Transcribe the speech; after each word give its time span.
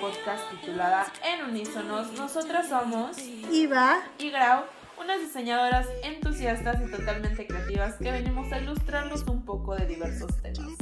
podcast 0.00 0.50
titulada 0.50 1.06
En 1.24 1.48
Unísonos. 1.48 2.12
Nosotras 2.12 2.68
somos 2.68 3.16
Iva 3.52 4.02
y 4.18 4.30
Grau, 4.30 4.64
unas 5.00 5.20
diseñadoras 5.20 5.86
entusiastas 6.02 6.80
y 6.86 6.90
totalmente 6.90 7.46
creativas 7.46 7.96
que 7.96 8.10
venimos 8.10 8.50
a 8.52 8.60
ilustrarlos 8.60 9.22
un 9.24 9.44
poco 9.44 9.76
de 9.76 9.86
diversos 9.86 10.30
temas. 10.42 10.72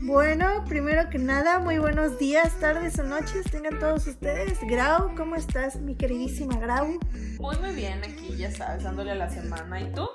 Bueno, 0.00 0.64
primero 0.68 1.10
que 1.10 1.18
nada, 1.18 1.58
muy 1.58 1.78
buenos 1.78 2.18
días, 2.18 2.58
tardes 2.60 2.98
o 2.98 3.02
noches 3.02 3.44
tengan 3.50 3.78
todos 3.78 4.06
ustedes. 4.06 4.58
Grau, 4.62 5.14
¿cómo 5.16 5.36
estás, 5.36 5.76
mi 5.76 5.96
queridísima 5.96 6.58
Grau? 6.58 6.98
Muy, 7.38 7.56
muy 7.58 7.74
bien, 7.74 7.98
aquí 8.04 8.36
ya 8.36 8.50
sabes, 8.50 8.84
dándole 8.84 9.12
a 9.12 9.16
la 9.16 9.28
semana. 9.28 9.80
¿Y 9.80 9.92
tú? 9.92 10.08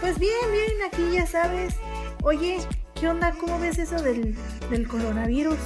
Pues 0.00 0.18
bien, 0.18 0.52
bien, 0.52 0.72
aquí 0.86 1.12
ya 1.12 1.26
sabes. 1.26 1.76
Oye, 2.22 2.58
¿qué 2.94 3.08
onda? 3.08 3.32
¿Cómo 3.40 3.58
ves 3.58 3.78
eso 3.78 4.02
del, 4.02 4.36
del 4.70 4.88
coronavirus? 4.88 5.58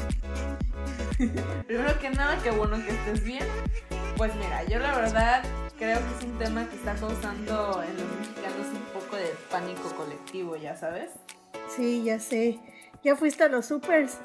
Primero 1.66 1.98
que 1.98 2.10
nada, 2.10 2.38
qué 2.42 2.50
bueno 2.50 2.76
que 2.76 2.90
estés 2.90 3.24
bien. 3.24 3.44
Pues 4.16 4.34
mira, 4.36 4.64
yo 4.64 4.78
la 4.78 4.96
verdad 4.96 5.42
creo 5.78 5.98
que 5.98 6.18
es 6.18 6.24
un 6.30 6.38
tema 6.38 6.68
que 6.68 6.76
está 6.76 6.94
causando 6.94 7.82
en 7.82 7.96
los 7.96 8.18
mexicanos 8.18 8.66
un 8.74 9.00
poco 9.00 9.16
de 9.16 9.34
pánico 9.50 9.88
colectivo, 9.96 10.56
ya 10.56 10.76
sabes. 10.76 11.10
Sí, 11.74 12.02
ya 12.04 12.20
sé. 12.20 12.58
¿Ya 13.02 13.16
fuiste 13.16 13.44
a 13.44 13.48
los 13.48 13.66
supers? 13.66 14.18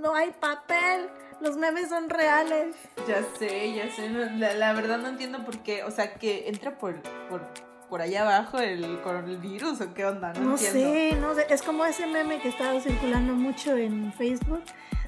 No 0.00 0.14
hay 0.14 0.30
papel. 0.30 1.08
Los 1.40 1.56
memes 1.56 1.88
son 1.88 2.08
reales. 2.08 2.74
Ya 3.06 3.22
sé, 3.38 3.74
ya 3.74 3.90
sé. 3.94 4.08
la, 4.08 4.54
la 4.54 4.72
verdad 4.72 4.98
no 4.98 5.08
entiendo 5.08 5.44
por 5.44 5.58
qué. 5.58 5.84
O 5.84 5.90
sea, 5.90 6.14
que 6.14 6.48
entra 6.48 6.78
por, 6.78 7.02
por, 7.28 7.42
por 7.88 8.00
allá 8.02 8.22
abajo 8.22 8.58
el 8.58 9.00
coronavirus 9.02 9.80
o 9.80 9.94
qué 9.94 10.04
onda. 10.06 10.32
No, 10.34 10.40
No 10.40 10.50
entiendo. 10.52 10.80
sé, 10.80 11.16
no 11.20 11.34
sé. 11.34 11.46
Es 11.50 11.62
como 11.62 11.84
ese 11.84 12.06
meme 12.06 12.40
que 12.40 12.48
estaba 12.48 12.78
circulando 12.80 13.34
mucho 13.34 13.76
en 13.76 14.12
Facebook 14.12 14.62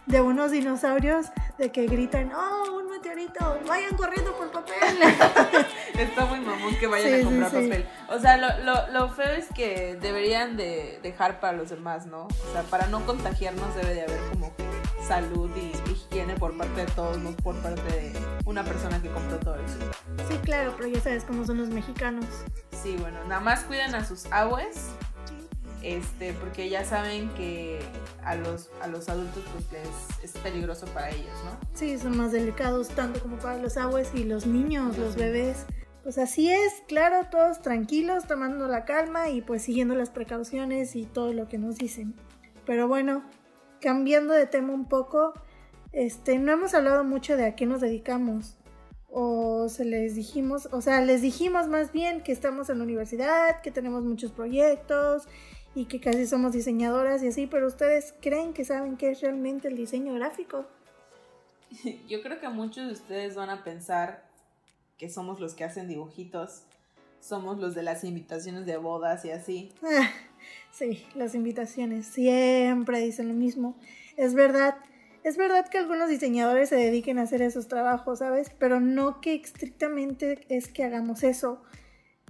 de 0.07 0.21
unos 0.21 0.51
dinosaurios 0.51 1.27
de 1.59 1.71
que 1.71 1.87
gritan, 1.87 2.33
¡Oh, 2.35 2.73
un 2.79 2.89
meteorito! 2.91 3.59
¡Vayan 3.69 3.97
corriendo 3.97 4.33
por 4.37 4.51
papel! 4.51 4.75
Está 5.99 6.25
muy 6.25 6.41
mamón 6.41 6.75
que 6.77 6.87
vayan 6.87 7.09
Sí, 7.15 7.21
a 7.21 7.25
comprar 7.25 7.51
sí. 7.51 7.57
papel. 7.69 7.87
O 8.09 8.19
sea, 8.19 8.37
lo, 8.39 8.65
lo, 8.65 8.89
lo 8.93 9.09
feo 9.11 9.31
es 9.31 9.47
que 9.55 9.97
deberían 10.01 10.57
de 10.57 10.99
dejar 11.03 11.39
para 11.39 11.57
los 11.57 11.71
demás, 11.71 12.07
¿no? 12.07 12.25
O 12.25 12.53
sea, 12.53 12.63
para 12.63 12.87
no 12.87 13.05
contagiarnos 13.07 13.75
debe 13.77 13.95
de 13.95 14.03
haber 14.03 14.19
como 14.33 14.53
salud 15.07 15.51
y 15.57 15.91
higiene 15.91 16.35
por 16.35 16.57
parte 16.57 16.81
de 16.81 16.87
todos, 16.93 17.19
no 17.19 17.33
por 17.37 17.55
parte 17.57 17.83
de 17.83 18.13
una 18.47 18.65
persona 18.65 19.01
que 19.03 19.09
compró 19.11 19.39
todo 19.39 19.55
el 19.57 19.67
sí, 20.29 20.39
claro, 20.45 20.75
pero 20.77 20.89
ya 20.89 21.01
sabes 21.01 21.25
cómo 21.25 21.45
son 21.45 21.59
los 21.59 21.69
mexicanos. 21.69 22.25
Sí, 22.83 22.97
bueno, 22.99 23.19
nada 23.29 23.41
más 23.41 23.65
cuiden 23.65 23.95
a 23.95 24.05
sus 24.05 24.27
aguas. 24.27 24.91
Este, 25.83 26.35
porque 26.35 26.69
ya 26.69 26.85
saben 26.85 27.31
que 27.31 27.81
a 28.23 28.35
los, 28.35 28.71
a 28.83 28.87
los 28.87 29.09
adultos 29.09 29.43
pues 29.53 29.65
les 29.73 30.25
es 30.25 30.39
peligroso 30.43 30.87
para 30.89 31.09
ellos, 31.09 31.33
¿no? 31.45 31.59
Sí, 31.73 31.99
son 31.99 32.19
más 32.19 32.33
delicados 32.33 32.89
tanto 32.89 33.21
como 33.21 33.39
para 33.39 33.57
los 33.57 33.79
aguas 33.79 34.11
y 34.15 34.25
los 34.25 34.47
niños, 34.47 34.99
los 34.99 35.17
bebés. 35.17 35.65
Pues 36.03 36.19
así 36.19 36.51
es, 36.51 36.83
claro, 36.87 37.27
todos 37.31 37.63
tranquilos, 37.63 38.27
tomando 38.27 38.69
la 38.69 38.85
calma 38.85 39.31
y 39.31 39.41
pues 39.41 39.63
siguiendo 39.63 39.95
las 39.95 40.11
precauciones 40.11 40.97
y 40.97 41.07
todo 41.07 41.33
lo 41.33 41.49
que 41.49 41.57
nos 41.57 41.77
dicen. 41.77 42.15
Pero 42.67 42.87
bueno, 42.87 43.25
cambiando 43.81 44.35
de 44.35 44.47
tema 44.47 44.75
un 44.75 44.87
poco, 44.87 45.33
este, 45.93 46.39
no 46.39 46.53
hemos 46.53 46.75
hablado 46.75 47.05
mucho 47.05 47.37
de 47.37 47.47
a 47.47 47.55
qué 47.55 47.65
nos 47.65 47.81
dedicamos. 47.81 48.59
O 49.13 49.69
se 49.69 49.85
les 49.85 50.15
dijimos, 50.15 50.69
o 50.73 50.81
sea, 50.81 51.01
les 51.01 51.23
dijimos 51.23 51.69
más 51.69 51.93
bien 51.93 52.23
que 52.23 52.33
estamos 52.33 52.71
en 52.71 52.79
la 52.79 52.85
universidad, 52.85 53.61
que 53.61 53.71
tenemos 53.71 54.05
muchos 54.05 54.31
proyectos 54.31 55.25
y 55.75 55.87
que 55.87 56.01
casi 56.01 56.27
somos 56.27 56.53
diseñadoras 56.53 57.23
y 57.23 57.29
así, 57.29 57.47
pero 57.47 57.67
ustedes 57.67 58.15
creen 58.21 58.53
que 58.53 58.65
saben 58.65 58.97
qué 58.97 59.11
es 59.11 59.21
realmente 59.21 59.69
el 59.69 59.77
diseño 59.77 60.15
gráfico. 60.15 60.67
Yo 62.09 62.23
creo 62.23 62.41
que 62.41 62.49
muchos 62.49 62.87
de 62.87 62.93
ustedes 62.93 63.35
van 63.35 63.51
a 63.51 63.65
pensar 63.65 64.25
que 64.99 65.09
somos 65.09 65.41
los 65.41 65.55
que 65.55 65.65
hacen 65.65 65.89
dibujitos, 65.89 66.63
somos 67.21 67.59
los 67.59 67.75
de 67.75 67.83
las 67.83 68.05
invitaciones 68.05 68.67
de 68.67 68.77
bodas 68.77 69.25
y 69.25 69.31
así. 69.31 69.73
Ah, 69.83 70.11
sí, 70.73 71.07
las 71.15 71.35
invitaciones 71.35 72.07
siempre 72.07 73.01
dicen 73.01 73.29
lo 73.29 73.35
mismo. 73.35 73.77
Es 74.17 74.35
verdad, 74.35 74.77
es 75.23 75.37
verdad 75.37 75.69
que 75.69 75.79
algunos 75.79 76.09
diseñadores 76.09 76.69
se 76.69 76.77
dediquen 76.77 77.19
a 77.19 77.23
hacer 77.23 77.43
esos 77.43 77.69
trabajos, 77.69 78.21
¿sabes? 78.21 78.51
Pero 78.59 78.81
no 78.81 79.21
que 79.21 79.35
estrictamente 79.35 80.47
es 80.49 80.69
que 80.69 80.85
hagamos 80.85 81.23
eso. 81.23 81.63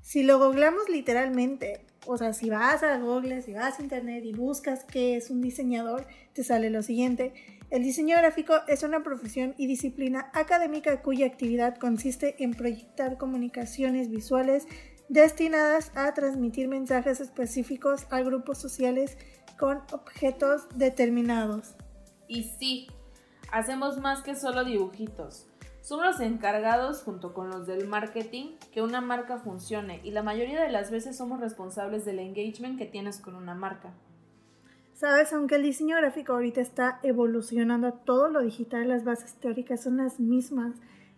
Si 0.02 0.22
lo 0.22 0.38
googleamos 0.38 0.88
literalmente, 0.88 1.86
o 2.06 2.16
sea, 2.16 2.32
si 2.32 2.50
vas 2.50 2.82
a 2.82 2.98
Google, 2.98 3.42
si 3.42 3.52
vas 3.52 3.78
a 3.78 3.82
Internet 3.82 4.24
y 4.24 4.32
buscas 4.32 4.84
qué 4.84 5.16
es 5.16 5.30
un 5.30 5.40
diseñador, 5.40 6.06
te 6.32 6.42
sale 6.42 6.70
lo 6.70 6.82
siguiente. 6.82 7.32
El 7.70 7.82
diseño 7.84 8.16
gráfico 8.16 8.54
es 8.66 8.82
una 8.82 9.02
profesión 9.02 9.54
y 9.56 9.66
disciplina 9.66 10.30
académica 10.34 11.02
cuya 11.02 11.26
actividad 11.26 11.76
consiste 11.76 12.42
en 12.42 12.52
proyectar 12.52 13.16
comunicaciones 13.18 14.10
visuales 14.10 14.66
destinadas 15.08 15.92
a 15.94 16.12
transmitir 16.14 16.68
mensajes 16.68 17.20
específicos 17.20 18.06
a 18.10 18.22
grupos 18.22 18.58
sociales 18.58 19.16
con 19.58 19.82
objetos 19.92 20.66
determinados. 20.74 21.76
Y 22.30 22.44
sí, 22.44 22.86
hacemos 23.50 23.98
más 23.98 24.22
que 24.22 24.36
solo 24.36 24.62
dibujitos. 24.64 25.48
Somos 25.82 26.06
los 26.06 26.20
encargados, 26.20 27.02
junto 27.02 27.34
con 27.34 27.50
los 27.50 27.66
del 27.66 27.88
marketing, 27.88 28.52
que 28.72 28.82
una 28.82 29.00
marca 29.00 29.38
funcione 29.38 30.00
y 30.04 30.12
la 30.12 30.22
mayoría 30.22 30.62
de 30.62 30.70
las 30.70 30.92
veces 30.92 31.16
somos 31.16 31.40
responsables 31.40 32.04
del 32.04 32.20
engagement 32.20 32.78
que 32.78 32.86
tienes 32.86 33.18
con 33.18 33.34
una 33.34 33.56
marca. 33.56 33.92
Sabes, 34.94 35.32
aunque 35.32 35.56
el 35.56 35.64
diseño 35.64 35.96
gráfico 35.96 36.34
ahorita 36.34 36.60
está 36.60 37.00
evolucionando 37.02 37.88
a 37.88 38.04
todo 38.04 38.28
lo 38.28 38.42
digital, 38.42 38.86
las 38.86 39.02
bases 39.02 39.34
teóricas 39.34 39.82
son 39.82 39.96
las 39.96 40.20
mismas. 40.20 40.76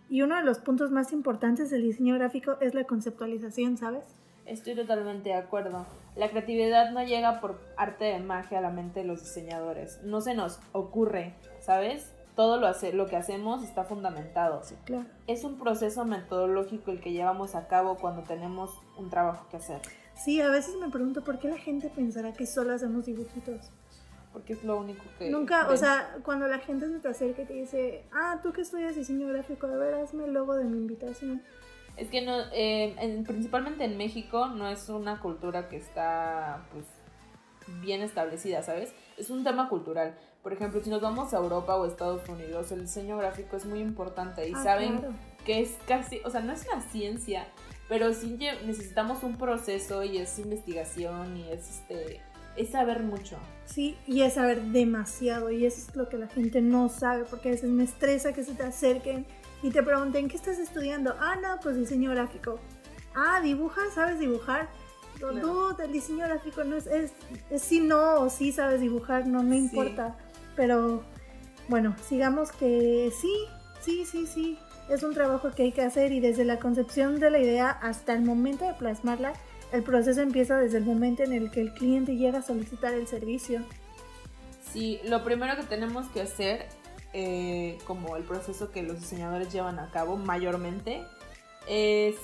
Y 0.08 0.22
uno 0.22 0.36
de 0.36 0.44
los 0.44 0.60
puntos 0.60 0.92
más 0.92 1.12
importantes 1.12 1.68
del 1.68 1.82
diseño 1.82 2.14
gráfico 2.14 2.56
es 2.62 2.74
la 2.74 2.84
conceptualización, 2.84 3.76
¿sabes? 3.76 4.06
Estoy 4.46 4.74
totalmente 4.74 5.30
de 5.30 5.36
acuerdo. 5.36 5.86
La 6.16 6.28
creatividad 6.28 6.90
no 6.90 7.02
llega 7.04 7.40
por 7.40 7.60
arte 7.76 8.04
de 8.04 8.18
magia 8.18 8.58
a 8.58 8.60
la 8.60 8.70
mente 8.70 9.00
de 9.00 9.06
los 9.06 9.20
diseñadores. 9.20 10.00
No 10.02 10.20
se 10.20 10.34
nos 10.34 10.58
ocurre, 10.72 11.34
¿sabes? 11.60 12.12
Todo 12.34 12.58
lo, 12.58 12.66
hace, 12.66 12.92
lo 12.92 13.06
que 13.06 13.16
hacemos 13.16 13.62
está 13.62 13.84
fundamentado. 13.84 14.62
Sí, 14.64 14.74
claro. 14.84 15.06
Es 15.26 15.44
un 15.44 15.58
proceso 15.58 16.04
metodológico 16.04 16.90
el 16.90 17.00
que 17.00 17.12
llevamos 17.12 17.54
a 17.54 17.68
cabo 17.68 17.96
cuando 17.96 18.22
tenemos 18.22 18.70
un 18.96 19.10
trabajo 19.10 19.46
que 19.50 19.58
hacer. 19.58 19.80
Sí, 20.14 20.40
a 20.40 20.48
veces 20.48 20.76
me 20.76 20.88
pregunto 20.90 21.22
por 21.22 21.38
qué 21.38 21.48
la 21.48 21.58
gente 21.58 21.88
pensará 21.88 22.32
que 22.32 22.46
solo 22.46 22.74
hacemos 22.74 23.06
dibujitos. 23.06 23.70
Porque 24.32 24.54
es 24.54 24.64
lo 24.64 24.78
único 24.78 25.04
que... 25.18 25.30
Nunca, 25.30 25.68
o 25.68 25.76
sea, 25.76 26.16
cuando 26.24 26.48
la 26.48 26.58
gente 26.58 26.88
se 26.88 26.98
te 27.00 27.08
acerca 27.08 27.42
y 27.42 27.44
te 27.44 27.52
dice, 27.52 28.04
ah, 28.12 28.40
tú 28.42 28.52
que 28.52 28.62
estudias 28.62 28.96
diseño 28.96 29.28
gráfico, 29.28 29.66
a 29.66 29.76
ver, 29.76 29.94
hazme 29.94 30.24
el 30.24 30.32
logo 30.32 30.54
de 30.54 30.64
mi 30.64 30.78
invitación. 30.78 31.42
Es 31.96 32.08
que 32.08 32.22
no, 32.22 32.38
eh, 32.52 32.94
en- 32.98 33.24
principalmente 33.24 33.84
en 33.84 33.96
México 33.98 34.46
no 34.46 34.68
es 34.68 34.88
una 34.88 35.20
cultura 35.20 35.68
que 35.68 35.76
está 35.76 36.64
pues 36.72 36.86
bien 37.80 38.02
establecida, 38.02 38.62
¿sabes? 38.62 38.92
Es 39.16 39.30
un 39.30 39.44
tema 39.44 39.68
cultural. 39.68 40.16
Por 40.42 40.52
ejemplo, 40.52 40.82
si 40.82 40.90
nos 40.90 41.00
vamos 41.00 41.32
a 41.32 41.36
Europa 41.36 41.76
o 41.76 41.86
Estados 41.86 42.28
Unidos, 42.28 42.72
el 42.72 42.80
diseño 42.82 43.16
gráfico 43.18 43.56
es 43.56 43.64
muy 43.66 43.78
importante 43.80 44.48
y 44.48 44.52
Ah, 44.54 44.62
saben 44.62 44.98
claro. 44.98 45.14
que 45.44 45.60
es 45.60 45.76
casi, 45.86 46.20
o 46.24 46.30
sea, 46.30 46.40
no 46.40 46.52
es 46.52 46.66
una 46.72 46.80
ciencia, 46.80 47.46
pero 47.88 48.12
sí 48.14 48.36
necesitamos 48.66 49.22
un 49.22 49.36
proceso 49.36 50.02
y 50.02 50.18
es 50.18 50.38
investigación 50.38 51.36
y 51.36 51.48
es 51.50 51.68
este 51.70 52.20
es 52.56 52.68
saber 52.70 53.02
mucho. 53.02 53.38
Sí, 53.64 53.96
y 54.06 54.20
es 54.22 54.34
saber 54.34 54.60
demasiado, 54.60 55.50
y 55.50 55.64
eso 55.64 55.88
es 55.88 55.96
lo 55.96 56.10
que 56.10 56.18
la 56.18 56.26
gente 56.26 56.60
no 56.60 56.90
sabe, 56.90 57.24
porque 57.24 57.48
a 57.48 57.52
veces 57.52 57.70
me 57.70 57.84
estresa 57.84 58.34
que 58.34 58.44
se 58.44 58.54
te 58.54 58.62
acerquen 58.64 59.24
y 59.62 59.70
te 59.70 59.82
pregunten, 59.82 60.28
¿qué 60.28 60.36
estás 60.36 60.58
estudiando? 60.58 61.14
Ah, 61.20 61.36
no, 61.40 61.60
pues 61.62 61.76
diseño 61.76 62.10
gráfico. 62.10 62.58
Ah, 63.14 63.40
¿dibujas? 63.42 63.94
¿Sabes 63.94 64.18
dibujar? 64.18 64.68
No. 65.20 65.32
Dude, 65.32 65.84
el 65.84 65.92
diseño 65.92 66.26
gráfico 66.26 66.64
no 66.64 66.76
es, 66.76 66.86
es, 66.88 67.12
es 67.48 67.62
sí, 67.62 67.78
no, 67.80 68.14
o 68.20 68.28
sí 68.30 68.50
sabes 68.50 68.80
dibujar, 68.80 69.26
no, 69.26 69.42
no 69.42 69.52
Sí. 69.52 69.58
importa. 69.58 70.16
Pero, 70.56 71.04
bueno, 71.68 71.94
sigamos 72.08 72.50
que 72.50 73.12
sí, 73.16 73.32
sí, 73.80 74.04
sí, 74.04 74.26
sí, 74.26 74.58
es 74.88 75.04
un 75.04 75.14
trabajo 75.14 75.52
que 75.52 75.62
hay 75.62 75.72
que 75.72 75.82
hacer 75.82 76.10
y 76.12 76.18
desde 76.18 76.44
la 76.44 76.58
concepción 76.58 77.20
de 77.20 77.30
la 77.30 77.38
idea 77.38 77.70
hasta 77.70 78.14
el 78.14 78.22
momento 78.22 78.66
de 78.66 78.74
plasmarla, 78.74 79.32
el 79.70 79.82
proceso 79.84 80.20
empieza 80.20 80.58
desde 80.58 80.78
el 80.78 80.84
momento 80.84 81.22
en 81.22 81.32
el 81.32 81.50
que 81.52 81.60
el 81.60 81.72
cliente 81.72 82.16
llega 82.16 82.40
a 82.40 82.42
solicitar 82.42 82.92
el 82.92 83.06
servicio. 83.06 83.60
Sí, 84.72 85.00
lo 85.04 85.22
primero 85.22 85.54
que 85.56 85.62
tenemos 85.64 86.08
que 86.08 86.22
hacer, 86.22 86.66
eh, 87.12 87.78
como 87.86 88.16
el 88.16 88.24
proceso 88.24 88.70
que 88.70 88.82
los 88.82 89.00
diseñadores 89.00 89.52
llevan 89.52 89.78
a 89.78 89.90
cabo 89.90 90.16
mayormente, 90.16 91.04
es 91.68 92.16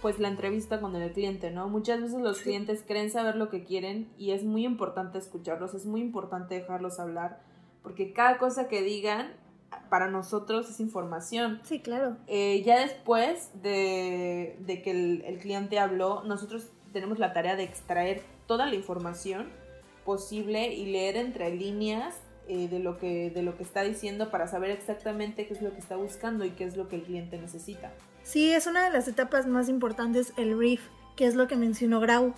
pues 0.00 0.18
la 0.18 0.28
entrevista 0.28 0.80
con 0.80 0.96
el 0.96 1.12
cliente, 1.12 1.52
¿no? 1.52 1.68
Muchas 1.68 2.00
veces 2.00 2.20
los 2.20 2.40
clientes 2.40 2.82
creen 2.84 3.10
saber 3.10 3.36
lo 3.36 3.48
que 3.48 3.62
quieren 3.62 4.10
y 4.18 4.32
es 4.32 4.42
muy 4.42 4.64
importante 4.64 5.18
escucharlos, 5.18 5.74
es 5.74 5.86
muy 5.86 6.00
importante 6.00 6.56
dejarlos 6.56 6.98
hablar, 6.98 7.40
porque 7.84 8.12
cada 8.12 8.38
cosa 8.38 8.66
que 8.66 8.82
digan 8.82 9.32
para 9.88 10.08
nosotros 10.08 10.68
es 10.68 10.80
información. 10.80 11.60
Sí, 11.62 11.78
claro. 11.78 12.16
Eh, 12.26 12.62
ya 12.64 12.80
después 12.80 13.50
de, 13.62 14.56
de 14.60 14.82
que 14.82 14.90
el, 14.90 15.22
el 15.24 15.38
cliente 15.38 15.78
habló, 15.78 16.24
nosotros 16.24 16.68
tenemos 16.92 17.18
la 17.20 17.32
tarea 17.32 17.54
de 17.54 17.62
extraer 17.62 18.22
toda 18.46 18.66
la 18.66 18.74
información 18.74 19.48
posible 20.04 20.74
y 20.74 20.86
leer 20.86 21.16
entre 21.16 21.54
líneas 21.54 22.16
eh, 22.48 22.68
de, 22.68 22.78
lo 22.78 22.98
que, 22.98 23.30
de 23.30 23.42
lo 23.42 23.56
que 23.56 23.62
está 23.62 23.82
diciendo 23.82 24.30
para 24.30 24.48
saber 24.48 24.70
exactamente 24.70 25.46
qué 25.46 25.54
es 25.54 25.62
lo 25.62 25.72
que 25.72 25.78
está 25.78 25.96
buscando 25.96 26.44
y 26.44 26.50
qué 26.50 26.64
es 26.64 26.76
lo 26.76 26.88
que 26.88 26.96
el 26.96 27.02
cliente 27.02 27.38
necesita. 27.38 27.92
Sí, 28.24 28.52
es 28.52 28.66
una 28.66 28.84
de 28.84 28.90
las 28.90 29.08
etapas 29.08 29.46
más 29.46 29.68
importantes 29.68 30.32
el 30.36 30.54
brief, 30.54 30.82
que 31.16 31.26
es 31.26 31.34
lo 31.34 31.46
que 31.48 31.56
mencionó 31.56 32.00
Grau. 32.00 32.34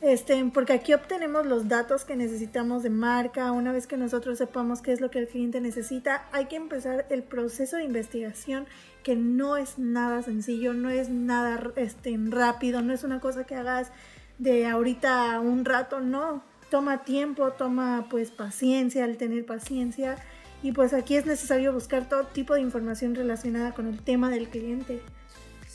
Este, 0.00 0.42
porque 0.46 0.72
aquí 0.72 0.94
obtenemos 0.94 1.44
los 1.44 1.68
datos 1.68 2.04
que 2.04 2.16
necesitamos 2.16 2.82
de 2.82 2.90
marca. 2.90 3.52
Una 3.52 3.70
vez 3.70 3.86
que 3.86 3.98
nosotros 3.98 4.38
sepamos 4.38 4.80
qué 4.80 4.92
es 4.92 5.00
lo 5.00 5.10
que 5.10 5.18
el 5.18 5.28
cliente 5.28 5.60
necesita, 5.60 6.26
hay 6.32 6.46
que 6.46 6.56
empezar 6.56 7.06
el 7.10 7.22
proceso 7.22 7.76
de 7.76 7.84
investigación 7.84 8.66
que 9.02 9.14
no 9.14 9.56
es 9.56 9.78
nada 9.78 10.22
sencillo, 10.22 10.72
no 10.72 10.90
es 10.90 11.10
nada 11.10 11.72
este, 11.76 12.18
rápido, 12.28 12.80
no 12.82 12.92
es 12.92 13.04
una 13.04 13.20
cosa 13.20 13.44
que 13.44 13.56
hagas 13.56 13.90
de 14.38 14.66
ahorita 14.66 15.34
a 15.34 15.40
un 15.40 15.64
rato, 15.64 16.00
no. 16.00 16.42
Toma 16.70 17.04
tiempo, 17.04 17.50
toma 17.52 18.06
pues 18.08 18.30
paciencia, 18.30 19.04
al 19.04 19.16
tener 19.16 19.44
paciencia. 19.44 20.16
Y 20.62 20.72
pues 20.72 20.92
aquí 20.92 21.16
es 21.16 21.26
necesario 21.26 21.72
buscar 21.72 22.08
todo 22.08 22.24
tipo 22.24 22.54
de 22.54 22.60
información 22.60 23.14
relacionada 23.14 23.72
con 23.72 23.86
el 23.86 24.00
tema 24.00 24.30
del 24.30 24.48
cliente. 24.48 25.02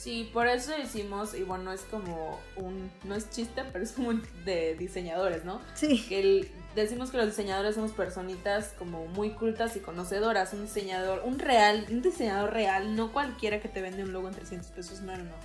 Sí, 0.05 0.29
por 0.31 0.45
eso 0.45 0.71
decimos, 0.77 1.33
y 1.33 1.41
bueno, 1.41 1.71
es 1.71 1.81
como 1.81 2.39
un, 2.57 2.91
no 3.05 3.15
es 3.15 3.27
chiste, 3.31 3.63
pero 3.73 3.83
es 3.83 3.91
como 3.91 4.13
de 4.45 4.75
diseñadores, 4.75 5.45
¿no? 5.45 5.59
Sí. 5.73 6.05
Que 6.07 6.47
decimos 6.75 7.09
que 7.09 7.17
los 7.17 7.25
diseñadores 7.25 7.73
somos 7.73 7.91
personitas 7.91 8.75
como 8.77 9.07
muy 9.07 9.31
cultas 9.31 9.75
y 9.75 9.79
conocedoras. 9.79 10.53
Un 10.53 10.61
diseñador, 10.65 11.23
un 11.25 11.39
real, 11.39 11.87
un 11.89 12.03
diseñador 12.03 12.53
real, 12.53 12.95
no 12.95 13.11
cualquiera 13.11 13.59
que 13.59 13.67
te 13.67 13.81
vende 13.81 14.03
un 14.03 14.13
logo 14.13 14.27
en 14.27 14.35
300 14.35 14.69
pesos, 14.69 15.01
no, 15.01 15.17
no, 15.17 15.23
no. 15.23 15.35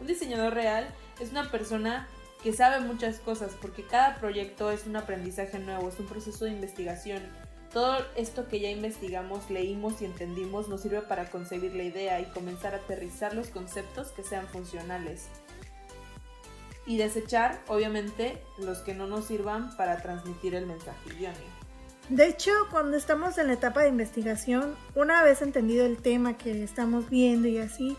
Un 0.00 0.06
diseñador 0.06 0.54
real 0.54 0.88
es 1.20 1.30
una 1.30 1.50
persona 1.50 2.08
que 2.46 2.52
sabe 2.52 2.78
muchas 2.78 3.18
cosas, 3.18 3.56
porque 3.60 3.82
cada 3.82 4.20
proyecto 4.20 4.70
es 4.70 4.86
un 4.86 4.94
aprendizaje 4.94 5.58
nuevo, 5.58 5.88
es 5.88 5.98
un 5.98 6.06
proceso 6.06 6.44
de 6.44 6.52
investigación 6.52 7.20
todo 7.72 7.98
esto 8.14 8.46
que 8.48 8.60
ya 8.60 8.70
investigamos, 8.70 9.50
leímos 9.50 10.00
y 10.00 10.04
entendimos 10.04 10.68
nos 10.68 10.82
sirve 10.82 11.02
para 11.02 11.28
concebir 11.28 11.74
la 11.74 11.82
idea 11.82 12.20
y 12.20 12.24
comenzar 12.26 12.72
a 12.74 12.78
aterrizar 12.78 13.34
los 13.34 13.48
conceptos 13.48 14.12
que 14.12 14.22
sean 14.22 14.46
funcionales. 14.46 15.26
Y 16.86 16.98
desechar, 16.98 17.60
obviamente, 17.66 18.40
los 18.58 18.78
que 18.78 18.94
no 18.94 19.08
nos 19.08 19.26
sirvan 19.26 19.76
para 19.76 20.00
transmitir 20.00 20.54
el 20.54 20.66
mensaje. 20.66 21.10
De 22.08 22.28
hecho, 22.28 22.52
cuando 22.70 22.96
estamos 22.96 23.36
en 23.38 23.48
la 23.48 23.54
etapa 23.54 23.82
de 23.82 23.88
investigación, 23.88 24.76
una 24.94 25.24
vez 25.24 25.42
entendido 25.42 25.84
el 25.84 25.98
tema 25.98 26.38
que 26.38 26.62
estamos 26.62 27.10
viendo 27.10 27.48
y 27.48 27.58
así, 27.58 27.96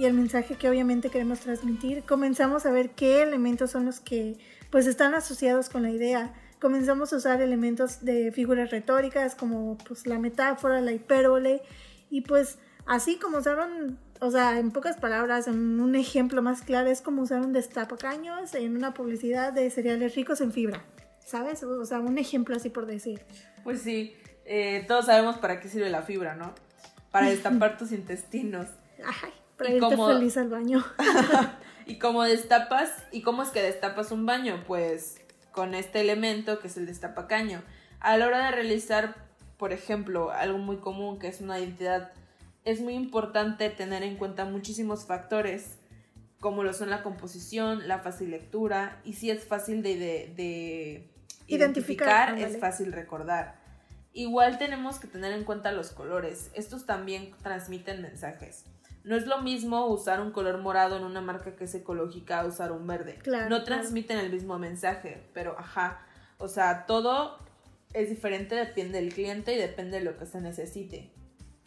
y 0.00 0.06
el 0.06 0.14
mensaje 0.14 0.54
que 0.54 0.68
obviamente 0.68 1.10
queremos 1.10 1.40
transmitir, 1.40 2.04
comenzamos 2.04 2.64
a 2.64 2.72
ver 2.72 2.90
qué 2.90 3.22
elementos 3.22 3.70
son 3.70 3.84
los 3.84 4.00
que 4.00 4.38
pues 4.70 4.86
están 4.86 5.14
asociados 5.14 5.68
con 5.68 5.82
la 5.82 5.90
idea 5.90 6.32
comenzamos 6.60 7.12
a 7.12 7.16
usar 7.16 7.40
elementos 7.40 8.04
de 8.04 8.30
figuras 8.30 8.70
retóricas 8.70 9.34
como 9.34 9.76
pues 9.78 10.06
la 10.06 10.18
metáfora, 10.18 10.80
la 10.80 10.92
hipérbole 10.92 11.62
y 12.10 12.20
pues 12.20 12.58
así 12.86 13.16
como 13.16 13.38
usaron, 13.38 13.98
o 14.20 14.30
sea, 14.30 14.58
en 14.58 14.70
pocas 14.70 14.96
palabras, 14.98 15.48
en 15.48 15.80
un 15.80 15.94
ejemplo 15.96 16.42
más 16.42 16.62
claro 16.62 16.90
es 16.90 17.00
como 17.00 17.22
usar 17.22 17.40
un 17.40 17.52
destapacaños 17.52 18.54
en 18.54 18.76
una 18.76 18.94
publicidad 18.94 19.52
de 19.52 19.70
cereales 19.70 20.14
ricos 20.14 20.40
en 20.40 20.52
fibra, 20.52 20.84
¿sabes? 21.24 21.62
O 21.64 21.84
sea, 21.84 21.98
un 21.98 22.18
ejemplo 22.18 22.54
así 22.54 22.68
por 22.68 22.86
decir. 22.86 23.22
Pues 23.64 23.80
sí, 23.80 24.14
eh, 24.44 24.84
todos 24.86 25.06
sabemos 25.06 25.38
para 25.38 25.60
qué 25.60 25.68
sirve 25.68 25.90
la 25.90 26.02
fibra, 26.02 26.34
¿no? 26.34 26.54
Para 27.10 27.30
destapar 27.30 27.76
tus 27.78 27.90
intestinos. 27.92 28.66
Ay, 29.02 29.32
para 29.60 29.74
irte 29.74 29.96
feliz 29.96 30.36
al 30.36 30.48
baño. 30.48 30.84
y 31.86 31.98
como 31.98 32.22
destapas, 32.22 32.90
¿y 33.12 33.22
cómo 33.22 33.42
es 33.42 33.50
que 33.50 33.62
destapas 33.62 34.10
un 34.10 34.24
baño? 34.24 34.64
Pues 34.66 35.20
con 35.52 35.74
este 35.74 36.00
elemento 36.00 36.60
que 36.60 36.68
es 36.68 36.76
el 36.76 36.86
destapacaño. 36.86 37.62
A 38.00 38.16
la 38.16 38.26
hora 38.26 38.46
de 38.46 38.52
realizar, 38.52 39.14
por 39.58 39.72
ejemplo, 39.72 40.30
algo 40.30 40.58
muy 40.58 40.78
común 40.78 41.18
que 41.18 41.28
es 41.28 41.40
una 41.40 41.58
identidad, 41.58 42.12
es 42.64 42.80
muy 42.80 42.94
importante 42.94 43.68
tener 43.68 44.02
en 44.02 44.16
cuenta 44.16 44.44
muchísimos 44.44 45.04
factores, 45.04 45.78
como 46.38 46.62
lo 46.62 46.72
son 46.72 46.88
la 46.88 47.02
composición, 47.02 47.86
la 47.86 47.98
fácil 47.98 48.30
lectura, 48.30 49.00
y 49.04 49.14
si 49.14 49.30
es 49.30 49.44
fácil 49.44 49.82
de, 49.82 51.10
identificar, 51.46 52.38
es 52.38 52.58
fácil 52.58 52.92
recordar. 52.92 53.60
Igual 54.12 54.58
tenemos 54.58 54.98
que 54.98 55.06
tener 55.06 55.32
en 55.32 55.44
cuenta 55.44 55.72
los 55.72 55.90
colores, 55.90 56.50
estos 56.54 56.86
también 56.86 57.32
transmiten 57.42 58.00
mensajes. 58.00 58.64
No 59.04 59.16
es 59.16 59.26
lo 59.26 59.40
mismo 59.40 59.86
usar 59.86 60.20
un 60.20 60.30
color 60.30 60.58
morado 60.58 60.96
en 60.96 61.04
una 61.04 61.20
marca 61.20 61.56
que 61.56 61.64
es 61.64 61.74
ecológica 61.74 62.40
a 62.40 62.46
usar 62.46 62.72
un 62.72 62.86
verde. 62.86 63.18
no 63.48 63.64
transmiten 63.64 64.18
el 64.18 64.30
mismo 64.30 64.58
mensaje, 64.58 65.28
pero 65.32 65.58
ajá. 65.58 66.02
O 66.38 66.48
sea, 66.48 66.86
todo 66.86 67.38
es 67.92 68.08
diferente, 68.08 68.54
depende 68.54 69.00
del 69.00 69.12
cliente 69.12 69.54
y 69.54 69.58
depende 69.58 69.98
de 69.98 70.04
lo 70.04 70.16
que 70.16 70.26
se 70.26 70.40
necesite. 70.40 71.10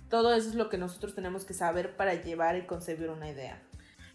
Todo 0.09 0.33
eso 0.33 0.49
es 0.49 0.55
lo 0.55 0.69
que 0.69 0.77
nosotros 0.77 1.15
tenemos 1.15 1.43
que 1.43 1.53
saber 1.53 1.95
para 1.95 2.13
llevar 2.13 2.55
y 2.55 2.65
concebir 2.65 3.09
una 3.09 3.29
idea. 3.29 3.61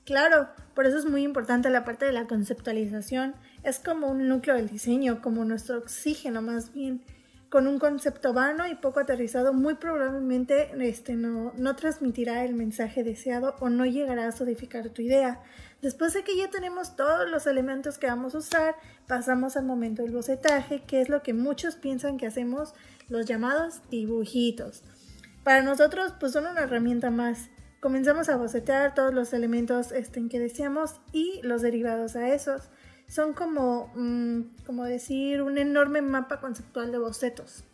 Claro, 0.05 0.49
por 0.75 0.87
eso 0.87 0.97
es 0.97 1.05
muy 1.05 1.23
importante 1.23 1.69
la 1.71 1.85
parte 1.85 2.06
de 2.06 2.12
la 2.12 2.26
conceptualización. 2.26 3.35
Es 3.62 3.79
como 3.79 4.06
un 4.06 4.26
núcleo 4.29 4.56
del 4.56 4.69
diseño, 4.69 5.21
como 5.21 5.44
nuestro 5.44 5.76
oxígeno 5.76 6.41
más 6.41 6.73
bien 6.73 7.05
con 7.49 7.67
un 7.67 7.79
concepto 7.79 8.35
vano 8.35 8.67
y 8.67 8.75
poco 8.75 9.00
aterrizado, 9.00 9.55
muy 9.55 9.75
probablemente 9.75 10.71
este, 10.87 11.15
no, 11.15 11.53
no 11.56 11.77
transmitirá 11.77 12.45
el 12.45 12.55
mensaje 12.55 13.05
deseado 13.05 13.56
o 13.61 13.71
no 13.71 13.87
llegará 13.87 14.29
a 14.29 14.33
sodificar 14.33 14.91
tu 14.91 15.03
idea. 15.03 15.41
Después 15.81 16.12
de 16.12 16.25
que 16.25 16.37
ya 16.37 16.50
tenemos 16.50 16.97
todos 16.97 17.29
los 17.31 17.47
elementos 17.47 17.99
que 17.99 18.09
vamos 18.09 18.35
a 18.35 18.39
usar, 18.39 18.75
pasamos 19.06 19.56
al 19.56 19.65
momento 19.65 20.03
del 20.03 20.12
bocetaje, 20.12 20.83
que 20.83 21.00
es 21.00 21.09
lo 21.09 21.23
que 21.23 21.33
muchos 21.33 21.77
piensan 21.77 22.19
que 22.19 22.27
hacemos, 22.27 22.75
los 23.09 23.27
llamados 23.27 23.81
dibujitos. 23.89 24.83
Para 25.43 25.62
nosotros, 25.62 26.12
pues 26.21 26.33
son 26.33 26.47
una 26.47 26.62
herramienta 26.62 27.11
más. 27.11 27.49
Comenzamos 27.81 28.29
a 28.29 28.37
bocetear 28.37 28.95
todos 28.95 29.15
los 29.15 29.33
elementos 29.33 29.93
este, 29.93 30.29
que 30.29 30.41
deseamos 30.41 31.00
y 31.12 31.40
los 31.43 31.62
derivados 31.62 32.17
a 32.17 32.28
esos 32.28 32.69
son 33.09 33.33
como, 33.33 33.91
mm, 33.95 34.65
como 34.67 34.85
decir, 34.85 35.43
un 35.43 35.59
enorme 35.59 36.03
mapa 36.03 36.41
conceptual 36.41 36.93
de 36.93 36.99
bocetos. 36.99 37.65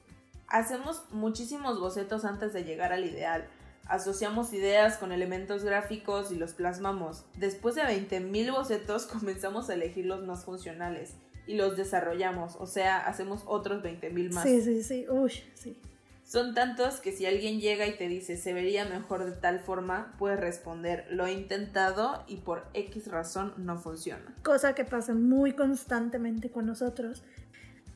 Hacemos 0.48 1.02
muchísimos 1.10 1.80
bocetos 1.80 2.24
antes 2.24 2.52
de 2.52 2.64
llegar 2.64 2.92
al 2.92 3.04
ideal. 3.04 3.46
Asociamos 3.86 4.52
ideas 4.52 4.96
con 4.96 5.12
elementos 5.12 5.64
gráficos 5.64 6.30
y 6.30 6.36
los 6.36 6.54
plasmamos. 6.54 7.24
Después 7.36 7.74
de 7.74 7.82
20.000 7.82 8.52
bocetos 8.52 9.06
comenzamos 9.12 9.68
a 9.68 9.74
elegir 9.74 10.06
los 10.06 10.24
más 10.24 10.44
funcionales 10.44 11.14
y 11.46 11.56
los 11.56 11.76
desarrollamos, 11.76 12.56
o 12.56 12.66
sea, 12.66 13.06
hacemos 13.06 13.42
otros 13.46 13.82
20.000 13.82 14.32
más. 14.32 14.44
Sí, 14.44 14.62
sí, 14.62 14.82
sí, 14.82 15.06
uy, 15.10 15.30
sí. 15.54 15.78
Son 16.24 16.54
tantos 16.54 17.00
que 17.00 17.12
si 17.12 17.26
alguien 17.26 17.60
llega 17.60 17.86
y 17.86 17.96
te 17.96 18.08
dice 18.08 18.36
se 18.36 18.54
vería 18.54 18.86
mejor 18.86 19.24
de 19.24 19.32
tal 19.32 19.60
forma, 19.60 20.14
puedes 20.18 20.40
responder 20.40 21.06
lo 21.10 21.26
he 21.26 21.32
intentado 21.32 22.24
y 22.26 22.36
por 22.36 22.64
X 22.72 23.08
razón 23.08 23.52
no 23.58 23.78
funciona. 23.78 24.34
Cosa 24.42 24.74
que 24.74 24.84
pasa 24.84 25.12
muy 25.12 25.52
constantemente 25.52 26.50
con 26.50 26.66
nosotros. 26.66 27.22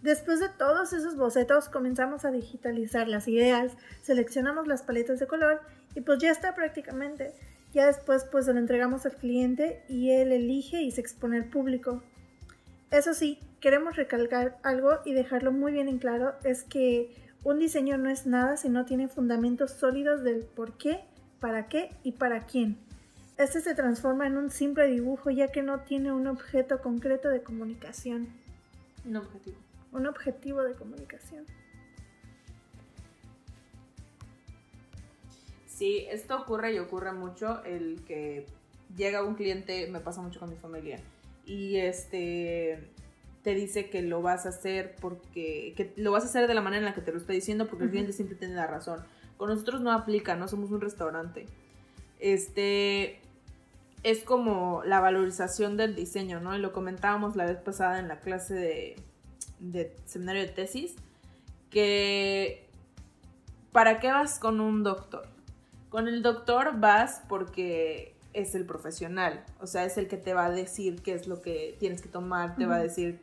Después 0.03 0.41
de 0.41 0.49
todos 0.51 0.93
esos 0.93 1.17
bocetos 1.17 1.69
comenzamos 1.69 2.25
a 2.25 2.31
digitalizar 2.31 3.09
las 3.09 3.27
ideas, 3.27 3.73
seleccionamos 4.03 4.69
las 4.69 4.83
paletas 4.83 5.19
de 5.19 5.27
color 5.27 5.61
y 5.95 6.03
pues 6.03 6.19
ya 6.19 6.31
está 6.31 6.55
prácticamente. 6.55 7.33
Ya 7.73 7.87
después 7.87 8.25
pues 8.31 8.47
lo 8.47 8.59
entregamos 8.59 9.07
al 9.07 9.17
cliente 9.17 9.83
y 9.89 10.11
él 10.11 10.33
elige 10.33 10.83
y 10.83 10.91
se 10.91 11.01
expone 11.01 11.39
al 11.39 11.47
público. 11.47 12.03
Eso 12.91 13.15
sí, 13.15 13.39
queremos 13.61 13.97
recalcar 13.97 14.59
algo 14.63 15.01
y 15.05 15.15
dejarlo 15.15 15.51
muy 15.51 15.73
bien 15.73 15.89
en 15.89 15.99
claro, 15.99 16.35
es 16.45 16.63
que 16.63 17.15
un 17.45 17.59
diseño 17.59 17.99
no 17.99 18.11
es 18.11 18.27
nada 18.27 18.57
si 18.57 18.69
no 18.69 18.85
tiene 18.85 19.09
fundamentos 19.09 19.73
sólidos 19.73 20.23
del 20.23 20.45
por 20.45 20.77
qué, 20.77 21.05
para 21.41 21.69
qué 21.69 21.91
y 22.03 22.13
para 22.13 22.47
quién. 22.47 22.79
Este 23.37 23.61
se 23.61 23.75
transforma 23.75 24.27
en 24.27 24.37
un 24.37 24.51
simple 24.51 24.89
dibujo 24.89 25.31
ya 25.31 25.53
que 25.53 25.63
no 25.63 25.81
tiene 25.81 26.13
un 26.13 26.27
objeto 26.27 26.83
concreto 26.83 27.29
de 27.29 27.43
comunicación. 27.43 28.29
Un 29.05 29.17
objetivo. 29.17 29.57
Un 29.93 30.07
objetivo 30.07 30.63
de 30.63 30.75
comunicación. 30.75 31.45
Sí, 35.67 36.07
esto 36.11 36.37
ocurre 36.37 36.75
y 36.75 36.81
ocurre 36.81 37.13
mucho 37.13 37.63
el 37.65 38.03
que 38.05 38.47
llega 38.97 39.23
un 39.23 39.37
cliente, 39.37 39.89
me 39.89 40.01
pasa 40.01 40.21
mucho 40.21 40.41
con 40.41 40.51
mi 40.51 40.57
familia, 40.57 40.99
y 41.47 41.77
este 41.77 42.91
te 43.43 43.55
dice 43.55 43.89
que 43.91 44.03
lo 44.03 44.23
vas 44.23 44.47
a 44.47 44.51
hacer 44.51 44.97
porque 45.01 45.73
que 45.77 45.93
lo 45.97 46.13
vas 46.13 46.25
a 46.25 46.27
hacer 46.27 46.47
de 46.47 46.55
la 46.55 46.61
manera 46.61 46.81
en 46.81 46.85
la 46.85 46.95
que 46.95 47.01
te 47.01 47.13
lo 47.13 47.19
está 47.19 47.33
diciendo 47.33 47.67
porque 47.67 47.85
el 47.85 47.91
cliente 47.91 48.13
siempre 48.13 48.37
tiene 48.37 48.55
la 48.55 48.67
razón. 48.67 49.05
Con 49.37 49.49
nosotros 49.49 49.81
no 49.81 49.93
aplica, 49.93 50.35
no 50.35 50.49
somos 50.49 50.71
un 50.71 50.81
restaurante. 50.81 51.47
Este 52.19 53.21
es 54.03 54.23
como 54.23 54.83
la 54.85 55.01
valorización 55.01 55.77
del 55.77 55.95
diseño, 55.95 56.41
¿no? 56.41 56.57
Y 56.57 56.61
lo 56.61 56.73
comentábamos 56.73 57.37
la 57.37 57.47
vez 57.47 57.59
pasada 57.59 57.99
en 57.99 58.09
la 58.09 58.21
clase 58.21 58.55
de, 58.55 58.97
de 59.61 59.95
seminario 60.05 60.43
de 60.43 60.49
tesis, 60.49 60.97
que 61.71 62.67
¿para 63.73 64.01
qué 64.01 64.09
vas 64.09 64.39
con 64.39 64.61
un 64.61 64.83
doctor? 64.83 65.27
Con 65.89 66.09
el 66.09 66.23
doctor 66.23 66.79
vas 66.81 67.23
porque 67.29 68.15
es 68.35 68.55
el 68.55 68.67
profesional, 68.67 69.45
o 69.61 69.67
sea, 69.67 69.85
es 69.85 69.97
el 69.99 70.07
que 70.07 70.17
te 70.17 70.35
va 70.35 70.47
a 70.47 70.51
decir 70.51 71.03
qué 71.03 71.15
es 71.15 71.27
lo 71.27 71.41
que 71.41 71.77
tienes 71.79 72.03
que 72.03 72.09
tomar, 72.09 72.57
te 72.57 72.67
va 72.67 72.77
a 72.77 72.83
decir 72.83 73.21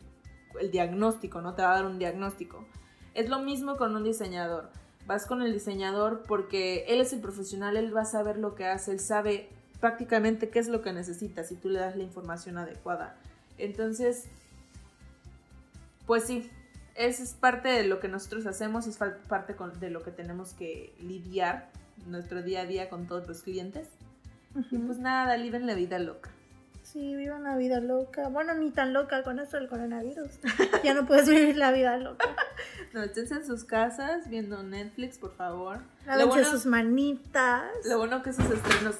el 0.59 0.71
diagnóstico, 0.71 1.41
¿no? 1.41 1.53
Te 1.53 1.62
va 1.62 1.74
a 1.74 1.75
dar 1.75 1.85
un 1.85 2.00
diagnóstico. 2.00 2.65
Es 3.13 3.29
lo 3.29 3.39
mismo 3.39 3.77
con 3.77 3.95
un 3.95 4.03
diseñador. 4.03 4.69
Vas 5.07 5.25
con 5.25 5.41
el 5.41 5.53
diseñador 5.53 6.24
porque 6.27 6.85
él 6.88 7.00
es 7.00 7.13
el 7.13 7.21
profesional, 7.21 7.77
él 7.77 7.95
va 7.95 8.01
a 8.01 8.05
saber 8.05 8.38
lo 8.38 8.55
que 8.55 8.65
hace, 8.65 8.91
él 8.91 9.00
sabe 9.00 9.50
prácticamente 9.79 10.50
qué 10.50 10.59
es 10.59 10.67
lo 10.67 10.81
que 10.81 10.93
necesitas 10.93 11.47
si 11.47 11.55
tú 11.55 11.69
le 11.69 11.79
das 11.79 11.95
la 11.95 12.03
información 12.03 12.57
adecuada. 12.57 13.15
Entonces, 13.57 14.25
pues 16.07 16.24
sí, 16.24 16.50
es, 16.95 17.19
es 17.19 17.33
parte 17.33 17.69
de 17.69 17.85
lo 17.85 18.00
que 18.00 18.07
nosotros 18.07 18.45
hacemos, 18.47 18.88
es 18.88 18.97
parte 18.97 19.55
de 19.79 19.89
lo 19.89 20.01
que 20.01 20.12
tenemos 20.12 20.53
que 20.53 20.93
lidiar 21.00 21.69
nuestro 22.07 22.41
día 22.41 22.62
a 22.62 22.65
día 22.65 22.89
con 22.89 23.07
todos 23.07 23.27
los 23.27 23.43
clientes. 23.43 23.88
Y 24.71 24.77
pues 24.77 25.00
nada, 25.00 25.35
viven 25.38 25.67
la 25.67 25.75
vida 25.75 26.00
loca. 26.00 26.31
Sí, 26.95 27.13
vivan 27.13 27.43
la 27.43 27.57
vida 27.57 27.81
loca. 27.81 28.29
Bueno, 28.29 28.53
ni 28.53 28.71
tan 28.71 28.93
loca 28.93 29.21
con 29.23 29.37
esto 29.39 29.57
del 29.57 29.67
coronavirus. 29.67 30.39
ya 30.83 30.93
no 30.93 31.05
puedes 31.05 31.27
vivir 31.27 31.57
la 31.57 31.71
vida 31.71 31.97
loca. 31.97 32.25
No, 32.93 33.03
estén 33.03 33.25
en 33.29 33.45
sus 33.45 33.65
casas 33.65 34.29
viendo 34.29 34.63
Netflix, 34.63 35.17
por 35.17 35.35
favor. 35.35 35.79
Lo 36.05 36.11
Lávense 36.11 36.27
bueno, 36.29 36.49
sus 36.49 36.65
manitas. 36.65 37.65
lo 37.83 37.97
bueno 37.97 38.23
que 38.23 38.29
esos 38.29 38.49
estrenos... 38.49 38.95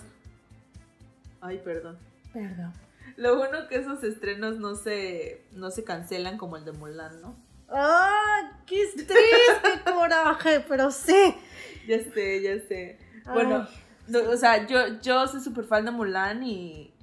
Ay, 1.40 1.62
perdón. 1.64 1.98
Perdón. 2.34 2.74
Lo 3.16 3.38
bueno 3.38 3.70
que 3.70 3.78
esos 3.78 4.04
estrenos 4.04 4.60
no 4.60 4.76
se, 4.76 5.46
no 5.54 5.72
se 5.72 5.86
cancelan 5.86 6.38
como 6.38 6.58
el 6.58 6.66
de 6.66 6.74
Mulan, 6.74 7.22
¿no? 7.22 7.38
¡Ah! 7.70 8.60
¡Qué 8.66 8.84
estrés! 8.84 9.08
¡Qué 9.64 9.92
coraje! 9.94 10.66
Pero 10.68 10.92
sí. 10.92 11.34
Ya 11.88 12.00
sé, 12.04 12.42
ya 12.42 12.60
sé. 12.68 13.00
Bueno, 13.32 13.66
no, 14.10 14.20
o 14.30 14.36
sea, 14.36 14.68
yo, 14.68 15.00
yo 15.02 15.26
soy 15.28 15.40
súper 15.40 15.64
fan 15.64 15.86
de 15.86 15.92
Mulan 15.92 16.44
y 16.44 16.95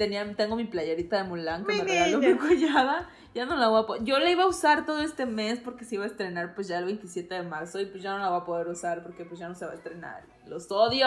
tenía, 0.00 0.34
tengo 0.34 0.56
mi 0.56 0.64
playerita 0.64 1.18
de 1.18 1.24
Mulan 1.24 1.66
que 1.66 1.74
Mi 1.74 1.82
me 1.82 1.84
regaló 1.84 2.18
mi 2.20 2.34
cuñada. 2.38 3.06
Ya 3.34 3.44
no 3.44 3.54
la 3.56 3.68
voy 3.68 3.82
a 3.82 3.86
poder. 3.86 4.02
Yo 4.02 4.18
la 4.18 4.30
iba 4.30 4.44
a 4.44 4.46
usar 4.46 4.86
todo 4.86 5.02
este 5.02 5.26
mes 5.26 5.58
porque 5.60 5.84
se 5.84 5.96
iba 5.96 6.04
a 6.04 6.06
estrenar 6.06 6.54
pues 6.54 6.68
ya 6.68 6.78
el 6.78 6.86
27 6.86 7.34
de 7.34 7.42
marzo 7.42 7.78
y 7.78 7.84
pues 7.84 8.02
ya 8.02 8.12
no 8.12 8.18
la 8.18 8.30
voy 8.30 8.40
a 8.40 8.44
poder 8.44 8.66
usar 8.68 9.02
porque 9.02 9.26
pues 9.26 9.38
ya 9.38 9.48
no 9.48 9.54
se 9.54 9.66
va 9.66 9.72
a 9.72 9.74
estrenar. 9.74 10.22
Los 10.46 10.72
odio. 10.72 11.06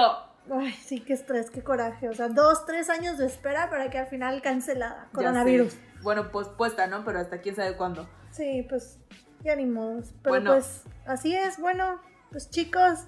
Ay, 0.52 0.72
sí, 0.74 1.00
qué 1.00 1.14
estrés, 1.14 1.50
qué 1.50 1.64
coraje. 1.64 2.08
O 2.08 2.14
sea, 2.14 2.30
dos, 2.30 2.68
tres 2.68 2.92
años 2.92 3.18
de 3.18 3.26
espera 3.26 3.72
para 3.72 3.90
que 3.90 3.98
al 3.98 4.06
final 4.08 4.44
cancelada. 4.44 5.10
Coronavirus. 5.12 5.76
Bueno, 6.04 6.32
pospuesta, 6.32 6.86
¿no? 6.86 7.04
Pero 7.04 7.18
hasta 7.18 7.42
quién 7.42 7.56
sabe 7.56 7.76
cuándo. 7.76 8.08
Sí, 8.30 8.64
pues 8.70 9.00
ya 9.44 9.56
ni 9.56 9.66
modos. 9.66 10.14
Pero 10.22 10.36
Bueno. 10.36 10.52
pues 10.52 10.84
así 11.08 11.36
es. 11.36 11.58
Bueno, 11.58 12.00
pues 12.32 12.52
chicos, 12.52 13.00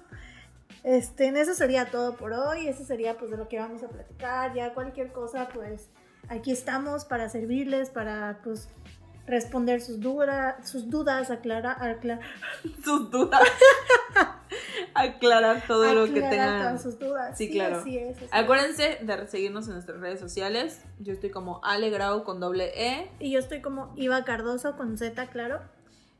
este, 0.86 1.26
en 1.26 1.36
eso 1.36 1.52
sería 1.52 1.90
todo 1.90 2.14
por 2.14 2.32
hoy. 2.32 2.68
Eso 2.68 2.84
sería 2.84 3.18
pues 3.18 3.32
de 3.32 3.36
lo 3.36 3.48
que 3.48 3.58
vamos 3.58 3.82
a 3.82 3.88
platicar. 3.88 4.54
Ya 4.54 4.72
cualquier 4.72 5.10
cosa, 5.10 5.48
pues 5.52 5.90
aquí 6.28 6.52
estamos 6.52 7.04
para 7.04 7.28
servirles, 7.28 7.90
para 7.90 8.38
pues 8.44 8.68
responder 9.26 9.80
sus 9.80 9.98
dudas, 9.98 10.54
sus 10.70 10.88
dudas, 10.88 11.32
aclarar, 11.32 11.82
aclarar, 11.82 12.24
Sus 12.84 13.10
dudas. 13.10 13.42
Aclarar 14.94 15.66
todo 15.66 15.92
lo 15.92 16.06
que 16.06 16.20
tengan. 16.20 16.60
todas 16.60 16.82
sus 16.82 16.98
dudas. 17.00 17.36
Sí, 17.36 17.50
claro. 17.50 17.78
Así 17.78 17.98
es. 17.98 18.16
así 18.16 18.24
es. 18.26 18.30
Acuérdense 18.32 18.98
de 19.02 19.26
seguirnos 19.26 19.66
en 19.66 19.74
nuestras 19.74 20.00
redes 20.00 20.20
sociales. 20.20 20.80
Yo 21.00 21.12
estoy 21.12 21.30
como 21.30 21.60
Alegrau 21.64 22.22
con 22.22 22.38
doble 22.38 22.70
E. 22.76 23.10
Y 23.18 23.32
yo 23.32 23.40
estoy 23.40 23.60
como 23.60 23.92
Iva 23.96 24.24
Cardoso 24.24 24.76
con 24.76 24.96
Z, 24.96 25.26
claro. 25.26 25.60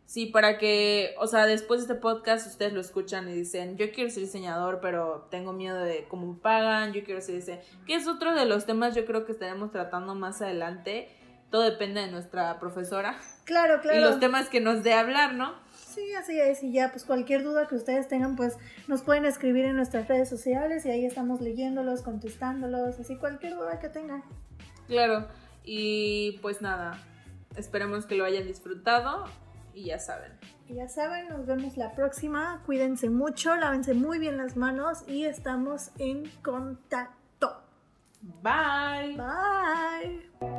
Sí, 0.06 0.26
para 0.26 0.56
que, 0.56 1.16
o 1.18 1.26
sea, 1.26 1.46
después 1.46 1.80
de 1.80 1.92
este 1.92 2.00
podcast 2.00 2.46
ustedes 2.46 2.72
lo 2.72 2.80
escuchan 2.80 3.28
y 3.28 3.32
dicen, 3.32 3.76
yo 3.76 3.90
quiero 3.90 4.08
ser 4.08 4.22
diseñador, 4.22 4.78
pero 4.80 5.26
tengo 5.32 5.52
miedo 5.52 5.80
de 5.80 6.06
cómo 6.08 6.38
pagan, 6.38 6.92
yo 6.92 7.02
quiero 7.02 7.20
ser 7.20 7.34
diseñador. 7.34 7.66
Que 7.86 7.96
es 7.96 8.06
otro 8.06 8.32
de 8.34 8.46
los 8.46 8.66
temas 8.66 8.94
yo 8.94 9.04
creo 9.04 9.26
que 9.26 9.32
estaremos 9.32 9.72
tratando 9.72 10.14
más 10.14 10.40
adelante. 10.40 11.08
Todo 11.50 11.62
depende 11.62 12.00
de 12.00 12.08
nuestra 12.10 12.58
profesora 12.58 13.18
Claro, 13.44 13.80
claro. 13.80 13.98
y 13.98 14.00
los 14.00 14.20
temas 14.20 14.48
que 14.48 14.60
nos 14.60 14.82
dé 14.84 14.94
hablar, 14.94 15.34
¿no? 15.34 15.54
Sí, 15.74 16.12
así 16.14 16.38
es. 16.38 16.62
Y 16.62 16.72
ya, 16.72 16.90
pues 16.92 17.04
cualquier 17.04 17.42
duda 17.42 17.66
que 17.66 17.74
ustedes 17.74 18.06
tengan, 18.06 18.36
pues 18.36 18.58
nos 18.86 19.02
pueden 19.02 19.24
escribir 19.24 19.64
en 19.64 19.76
nuestras 19.76 20.06
redes 20.08 20.28
sociales 20.28 20.86
y 20.86 20.90
ahí 20.90 21.04
estamos 21.04 21.40
leyéndolos, 21.40 22.02
contestándolos, 22.02 22.98
así 23.00 23.16
cualquier 23.16 23.54
duda 23.54 23.80
que 23.80 23.88
tengan. 23.88 24.22
Claro. 24.86 25.26
Y 25.64 26.38
pues 26.42 26.62
nada, 26.62 27.00
esperemos 27.56 28.06
que 28.06 28.14
lo 28.14 28.24
hayan 28.24 28.46
disfrutado 28.46 29.24
y 29.76 29.84
ya 29.84 29.98
saben. 29.98 30.32
Ya 30.68 30.88
saben, 30.88 31.28
nos 31.28 31.46
vemos 31.46 31.76
la 31.76 31.94
próxima. 31.94 32.62
Cuídense 32.64 33.10
mucho, 33.10 33.54
lávense 33.54 33.94
muy 33.94 34.18
bien 34.18 34.38
las 34.38 34.56
manos 34.56 35.04
y 35.06 35.26
estamos 35.26 35.90
en 35.98 36.24
contacto. 36.42 37.62
Bye. 38.42 39.16
Bye. 39.16 40.55